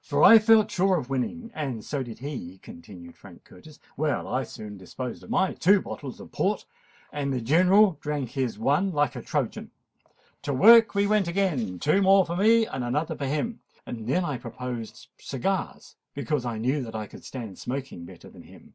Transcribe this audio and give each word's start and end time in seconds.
"For 0.00 0.24
I 0.24 0.40
felt 0.40 0.72
sure 0.72 0.96
of 0.98 1.08
winning—and 1.08 1.84
so 1.84 2.02
did 2.02 2.18
he," 2.18 2.58
continued 2.64 3.16
Frank 3.16 3.44
Curtis. 3.44 3.78
"Well, 3.96 4.26
I 4.26 4.42
soon 4.42 4.76
disposed 4.76 5.22
of 5.22 5.30
my 5.30 5.52
two 5.54 5.80
bottles 5.80 6.18
of 6.18 6.32
Port, 6.32 6.64
and 7.12 7.32
the 7.32 7.40
General 7.40 7.96
drank 8.00 8.30
his 8.30 8.58
one 8.58 8.90
like 8.90 9.14
a 9.14 9.22
Trojan. 9.22 9.70
To 10.42 10.52
work 10.52 10.96
we 10.96 11.06
went 11.06 11.28
again—two 11.28 12.02
more 12.02 12.26
for 12.26 12.34
me, 12.34 12.66
and 12.66 12.82
another 12.82 13.14
for 13.16 13.26
him. 13.26 13.60
Then 13.86 14.24
I 14.24 14.36
proposed 14.36 15.06
cigars, 15.18 15.94
because 16.12 16.44
I 16.44 16.58
knew 16.58 16.82
that 16.82 16.96
I 16.96 17.06
could 17.06 17.22
stand 17.24 17.56
smoking 17.56 18.04
better 18.04 18.28
than 18.28 18.42
him. 18.42 18.74